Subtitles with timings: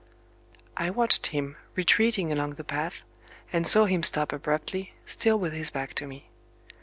[0.75, 3.03] I watched him retreating along the path,
[3.53, 6.27] and saw him stop abruptly, still with his back to me.